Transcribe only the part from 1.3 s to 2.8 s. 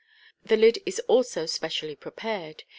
specially prepared.